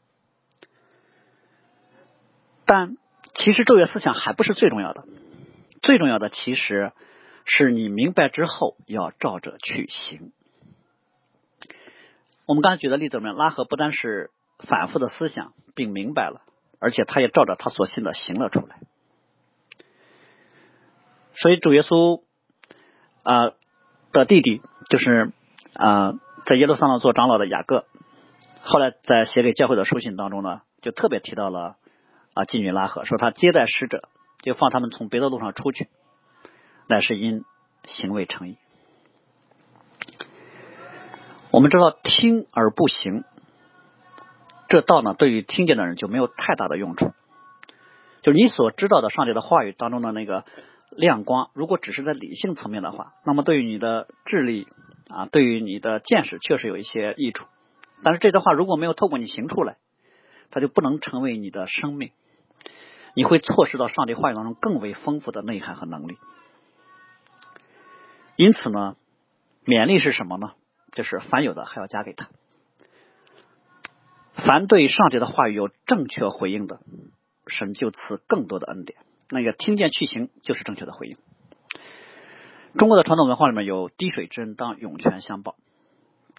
[2.64, 2.96] 但
[3.35, 5.04] 其实昼夜思想还不是最重要的，
[5.83, 6.92] 最重要的其实
[7.44, 10.33] 是你明白之后要照着去行。
[12.46, 16.42] 我们刚才举的例子里面，拉合不单是反复的思想并明白了，
[16.80, 18.80] 而且他也照着他所信的行了出来。
[21.34, 22.22] 所以主耶稣
[23.22, 23.52] 啊
[24.12, 25.30] 的弟弟就是
[25.74, 26.14] 啊
[26.46, 27.84] 在耶路撒冷做长老的雅各，
[28.62, 31.76] 后来在写给教会的书信当中呢，就特别提到了
[32.34, 34.08] 啊金女拉合，说他接待使者，
[34.42, 35.88] 就放他们从别的路上出去，
[36.88, 37.44] 乃是因
[37.84, 38.56] 行为诚意。
[41.52, 43.24] 我们知道听而不行，
[44.70, 47.12] 这道呢对于听见的人就没有太大的用处。
[48.22, 50.46] 就是你所知道的上帝的话语当中的那个。
[50.96, 54.66] 亮光，如果只是在理性层面的话，那么对于你的智力
[55.09, 57.46] 啊，对于你的见识确实有一些益处。
[58.02, 59.76] 但是这段话如果没有透过你行出来，
[60.50, 62.11] 它就不能成为你的生命，
[63.14, 66.18] 你会错失到上帝话语当中更为丰富的内涵和能力。
[68.35, 68.96] 因此呢，
[69.64, 70.54] 勉励是什么呢？
[70.90, 72.30] 就是凡有的还要加给他。
[74.34, 76.80] 凡对上帝的话语有正确回应的，
[77.46, 78.98] 神就赐更多的恩典。
[79.28, 81.16] 那个听见去行就是正确的回应。
[82.76, 85.56] 中国的传统文化里面有滴水之恩当涌泉相报，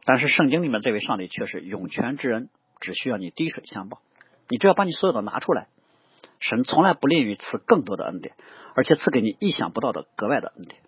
[0.05, 2.49] 但是圣经里面这位上帝却是涌泉之恩
[2.79, 4.01] 只需要你滴水相报，
[4.49, 5.67] 你只要把你所有的拿出来，
[6.39, 8.35] 神从来不吝于赐更多的恩典，
[8.75, 10.81] 而且赐给你意想不到的格外的恩典。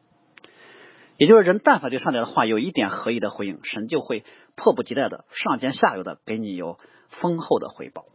[1.17, 4.23] 也就是人但凡对上帝的话有一点合意的回应，神就会
[4.55, 6.77] 迫不及待的上尖下游的给你有
[7.09, 8.05] 丰厚的回报。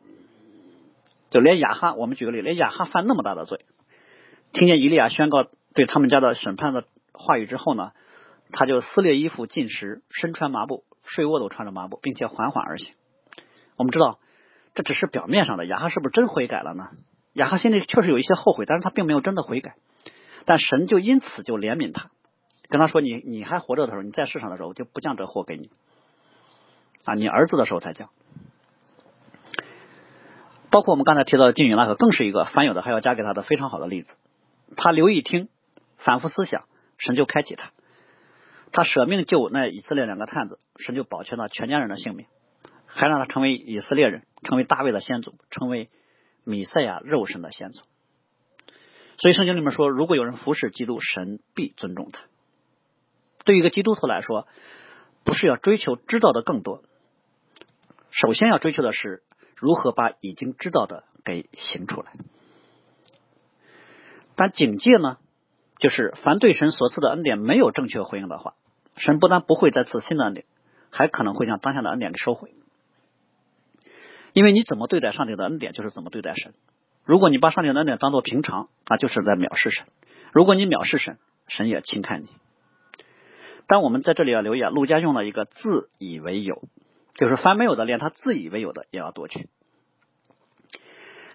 [1.31, 3.67] 就连亚哈，我们举个例，连亚哈犯那么大的罪。
[4.53, 7.93] 听见以利亚宣告对他们家的审判的话语之后呢，
[8.51, 12.95] 他就撕裂衣服进食，身穿麻布，睡卧都穿着麻布，并且缓缓而行。
[13.77, 14.19] 我们知道
[14.75, 16.85] 这只是表面上的，亚哈是不是真悔改了呢？
[17.35, 19.75] 亚哈心里确实有一些后悔，但是他并没有真的悔改。
[20.47, 22.11] 但神就因此就怜悯他，
[22.68, 25.70] 跟他说：“你你还活着的时候，你在世上的时候就不降这祸给你
[27.04, 28.11] 啊，你儿子的时候才降。”
[30.70, 34.12] 包括我们刚才提到的金允拉克，更是一个凡有的还要加给他的非常好的例子。
[34.76, 35.48] 他留意听，
[35.96, 36.66] 反复思想，
[36.98, 37.70] 神就开启他。
[38.70, 42.26] 他舍命救那以色列两个探子，神就保全了全家人的性命，
[42.85, 45.88] 还让他成为以色列人，成为大卫的先祖，成为
[46.44, 47.83] 米赛亚肉身的先祖。
[49.16, 52.20] 所以圣经里面说，如果有人服侍基督，神必尊重他。
[53.49, 54.47] 对于一个基督徒来说，
[55.25, 56.83] 不是要追求知道的更多，
[58.11, 59.23] 首先要追求的是
[59.57, 62.13] 如何把已经知道的给行出来。
[64.37, 65.17] 但警戒呢，
[65.79, 68.53] 就是凡对神所赐的恩典没有正确回应的话，
[68.99, 70.45] 神不但不会再赐新的恩典，
[70.91, 72.53] 还可能会将当下的恩典给收回。
[74.35, 76.53] 因为你怎么对待上帝的恩典，就是怎么对待神。
[77.07, 79.87] 如果你把上帝的恩典当做平常，那就是在藐视神；
[80.35, 82.29] 如果你藐视神，神也轻看你。
[83.68, 86.62] 但我们在这里要留意啊，陆家用了一个自以为有，
[87.14, 89.48] 就是凡没有的，连他自以为有的也要夺取。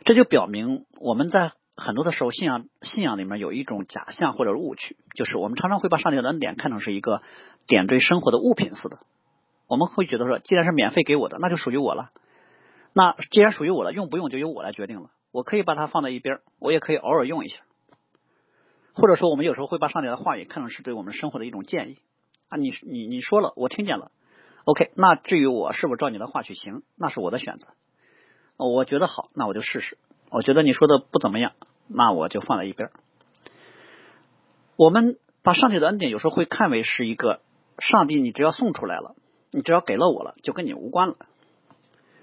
[0.04, 1.54] 这就表明我们在。
[1.76, 7.24] 很多的时候，信仰信仰里面有一种假象或者误区，就是我们常常会把上帝的恩典看成是一个
[7.66, 9.00] 点缀生活的物品似的。
[9.66, 12.12] 我们会觉得说，既然是免费给我的，那就属于我了。
[12.94, 15.10] 那既然属于我了，用不用就由我来决定了。
[15.32, 17.62] 我可以把它放在一边，我也可以偶尔用一下。
[18.94, 21.98] 或者说，我们有时候会把上帝的话语看成是对我们生活的一种建议
[22.54, 22.58] 啊。
[22.58, 24.12] 你你你说了，我听见了
[24.66, 24.92] ，OK。
[24.96, 27.68] 那至于我是不是照你的话去行，那是我的选择。
[28.58, 29.98] 我觉得好，那我就试试。
[30.30, 31.54] 我觉得你说的不怎么样，
[31.88, 32.90] 那我就放在一边。
[34.76, 37.42] 我们把上帝的恩典有时候会看为是一个
[37.80, 39.16] 上帝，你只要送出来了，
[39.52, 41.18] 你只要给了我了，就跟你无关了。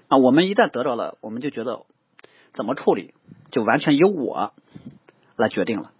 [0.09, 1.85] 啊，我们一旦得着了，我们就觉得
[2.53, 3.13] 怎么处理
[3.51, 4.53] 就完全由我
[5.37, 5.91] 来决定了。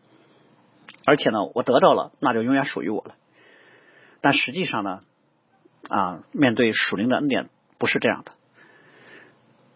[1.05, 3.15] 而且呢，我得到了，那就永远属于我了。
[4.21, 5.03] 但实际上呢，
[5.89, 8.31] 啊，面对属灵的恩典不是这样的，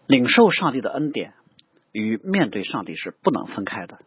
[0.06, 1.34] 领受上帝的恩典。
[1.92, 4.00] 与面对上帝是不能分开的。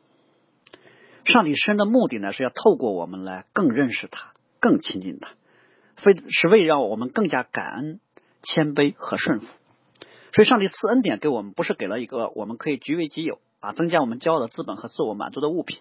[1.26, 5.32] 上帝生的目的呢，是要透过我们来更认识他、更亲近他，
[5.96, 8.00] 非是为让我们更加感恩、
[8.44, 9.48] 谦卑和顺服。
[10.36, 15.80] 所以，上帝赐恩典给我们，不是给了一个我们可以据为己有啊，增加我们骄傲的资本和自我满足的物品。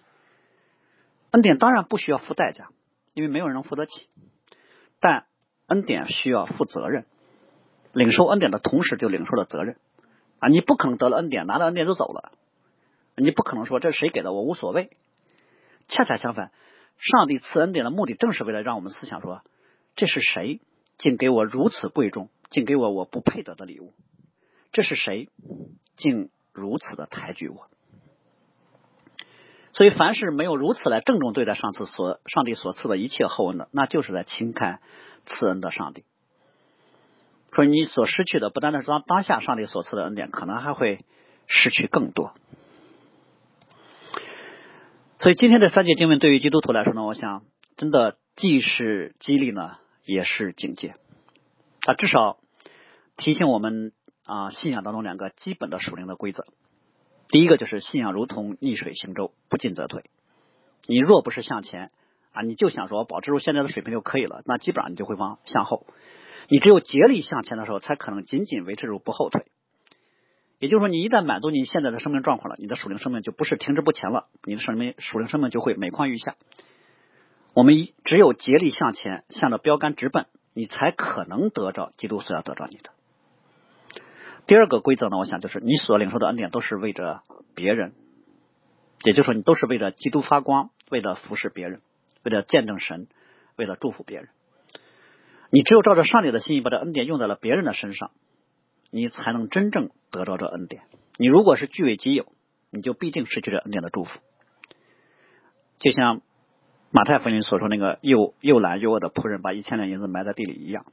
[1.29, 2.69] 恩典当然不需要付代价，
[3.13, 4.07] 因为没有人能付得起。
[4.99, 5.25] 但
[5.67, 7.05] 恩典需要负责任，
[7.93, 9.77] 领受恩典的同时，就领受了责任。
[10.39, 12.31] 啊，你不可能得了恩典，拿了恩典就走了。
[13.15, 14.89] 你不可能说这谁给的，我无所谓。
[15.87, 16.51] 恰恰相反，
[16.97, 19.41] 上帝赐恩典的目的，正是为了让我们思想说，
[19.95, 20.61] 这是谁
[20.97, 23.93] 竟给我如此贵重，竟给我我不配得的礼物？
[24.71, 25.29] 这是谁
[25.97, 27.67] 竟如此的抬举我？
[29.79, 34.81] 所以，凡是没有如此来郑重对待上次所上帝所赐的一切厚恩的，那就是在轻看
[35.25, 36.03] 赐恩的上帝。
[37.53, 41.05] 所以，你所失去的不单单是当当下上帝所赐的恩典，可能还会
[41.47, 42.33] 失去更多。
[45.19, 47.43] 所以，今天这三节经文对于基督徒来说呢，我想
[47.77, 50.95] 真的既是激励呢，也是警戒
[51.85, 52.39] 啊，至少
[53.15, 53.93] 提醒我们
[54.25, 56.45] 啊，信仰当中两个基本的属灵的规则。
[57.29, 60.03] 第一个就是信仰如同逆水行舟，不进则退。
[60.87, 61.91] 你若不是向前
[62.31, 65.85] 啊，你就想说保持住现在的水平就可以了，那基本上你就会往向后。
[66.49, 69.45] 你只有竭力向前的时候，才可能仅仅维持住不后退。
[70.57, 76.35] 也就是说，你一旦满足你现在的生命状况了，你的属灵生命就不是停滞不前了，你的生命属灵生命就会每况愈下。
[77.53, 82.89] 我们只有竭力向前，向着标杆直奔，你才可能得着基督所要得着你的。
[84.49, 87.21] 第二个规则呢，我想就是你所领受的恩典都是为着
[87.53, 87.93] 别人，
[89.03, 91.81] 也就是说你都是为了基督发光，为了服侍别人，
[92.23, 93.05] 为了见证神，
[93.57, 94.29] 为了祝福别人。
[95.51, 98.09] 你只有照着上帝的心意把这恩典用在了别人的身上，
[98.89, 100.81] 你才能真正得到这恩典。
[101.19, 102.25] 你如果是据为己有，
[102.71, 104.19] 你就必定失去这恩典的祝福。
[105.77, 106.23] 就像
[106.89, 110.87] 马太福音所说那个又又懒又饿的仆人把一千两银子埋在地里一样。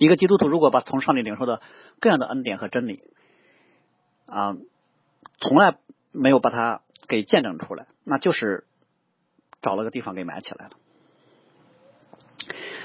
[0.00, 1.60] 一个基督徒如果把从上帝领受的
[2.00, 3.02] 各样的恩典和真理
[4.24, 4.56] 啊，
[5.38, 5.76] 从来
[6.10, 8.64] 没有把它给见证出来，那就是
[9.60, 10.70] 找了个地方给埋起来了。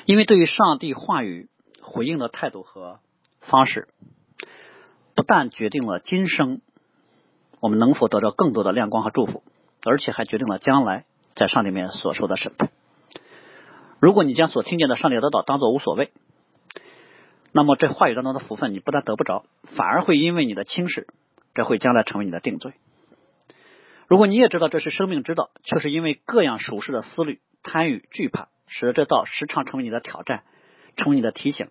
[0.04, 1.48] 因为对于上帝话语
[1.82, 3.00] 回应的态度和
[3.40, 3.88] 方式，
[5.16, 6.60] 不但决定了今生
[7.62, 9.42] 我们能否得到更多的亮光和祝福，
[9.86, 12.72] 而且还决定了将来在上帝面所受的审判。
[14.02, 16.12] 如果你将所听见的上帝的道当做无所谓，
[17.58, 19.46] 那么这话语当中的福分，你不但得不着，
[19.78, 21.08] 反而会因为你的轻视，
[21.54, 22.74] 这会将来成为你的定罪。
[24.10, 30.44] 如果你也知道这是生命之道，却是因为各样属世的思虑、贪欲、惧怕，使得这道时常成为你的挑战，
[30.98, 31.70] 成为你的提醒，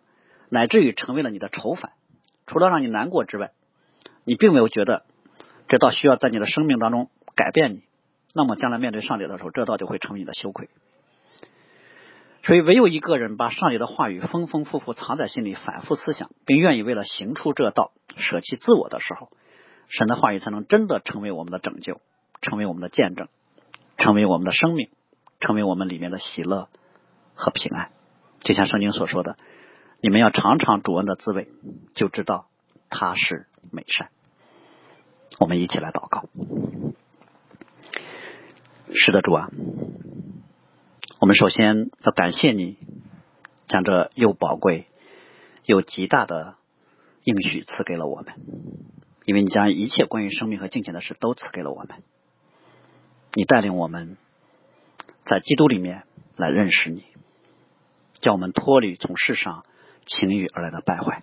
[0.48, 1.92] 乃至于成为了你的愁烦，
[2.46, 3.50] 除了让你难过之外，
[4.24, 5.04] 你并没有觉得
[5.68, 7.82] 这道需要在你的生命当中改变你，
[8.34, 10.70] 那么将来面对上帝的时候，这道就会成为你的羞愧。
[12.44, 19.30] 所以，唯有一个人把上帝的话语丰丰富富藏在心里，反复思想，并愿意为了行出这道舍弃自我的时候，
[19.88, 22.02] 神的话语才能真的成为我们的拯救，
[22.42, 23.28] 成为我们的见证，
[23.96, 24.90] 成为我们的生命，
[25.40, 26.68] 成为我们里面的喜乐
[27.34, 27.92] 和平安。
[28.40, 29.38] 就像圣经所说的
[30.02, 31.48] ：“你们要尝尝主恩的滋味，
[31.94, 32.46] 就知道
[32.90, 34.10] 他是美善。”
[35.40, 36.28] 我们一起来祷告。
[38.92, 39.48] 是的，主啊。
[41.24, 42.76] 我们首先要感谢你，
[43.66, 44.88] 将这又宝贵
[45.64, 46.56] 又极大的
[47.22, 48.34] 应许赐给了我们，
[49.24, 52.02] 因为你将一切关于生命和金钱的事都赐给了我们。
[53.32, 54.18] 你带领我们
[55.24, 56.02] 在基督里面
[56.36, 57.06] 来认识你，
[58.20, 59.64] 叫我们脱离从世上
[60.04, 61.22] 情欲而来的败坏。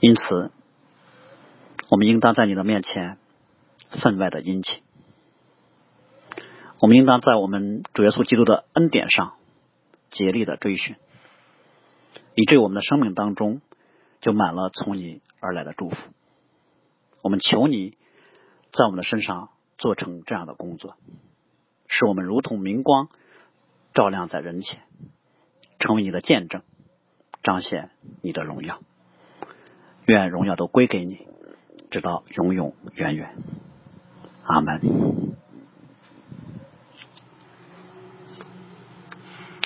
[0.00, 0.50] 因此，
[1.90, 3.18] 我们应当在你的面前
[3.90, 4.85] 分外的殷勤。
[6.80, 9.34] 我们应当在我们主耶稣基督的恩典上
[10.10, 10.96] 竭力的追寻，
[12.34, 13.62] 以至于我们的生命当中
[14.20, 15.96] 就满了从你而来的祝福。
[17.22, 17.96] 我们求你
[18.72, 19.48] 在我们的身上
[19.78, 20.96] 做成这样的工作，
[21.88, 23.08] 使我们如同明光
[23.94, 24.82] 照亮在人前，
[25.78, 26.62] 成为你的见证，
[27.42, 27.90] 彰显
[28.22, 28.80] 你的荣耀。
[30.04, 31.26] 愿荣耀都归给你，
[31.90, 33.34] 直到永永远远。
[34.44, 35.36] 阿门。